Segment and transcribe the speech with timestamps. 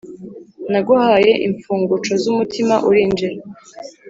[0.71, 3.37] Naguhaye infunguco z umutima Urinjira